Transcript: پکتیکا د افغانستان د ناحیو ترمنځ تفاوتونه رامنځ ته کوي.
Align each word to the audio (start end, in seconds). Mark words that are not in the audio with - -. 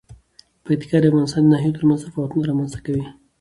پکتیکا 0.65 0.97
د 0.99 1.05
افغانستان 1.09 1.41
د 1.45 1.51
ناحیو 1.53 1.75
ترمنځ 1.77 1.99
تفاوتونه 2.01 2.43
رامنځ 2.49 2.69
ته 2.73 2.79
کوي. 2.85 3.05